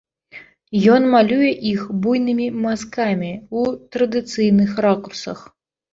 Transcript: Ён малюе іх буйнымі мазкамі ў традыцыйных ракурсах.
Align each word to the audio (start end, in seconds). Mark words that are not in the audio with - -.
Ён 0.93 1.03
малюе 1.15 1.51
іх 1.73 1.83
буйнымі 2.05 2.47
мазкамі 2.65 3.31
ў 3.37 3.61
традыцыйных 3.97 4.71
ракурсах. 4.87 5.39